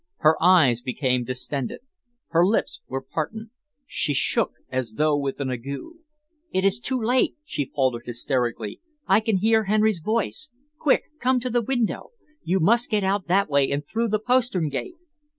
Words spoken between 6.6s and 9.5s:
is too late!" she faltered hysterically. "I can